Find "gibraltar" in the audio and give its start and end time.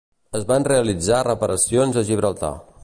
2.11-2.55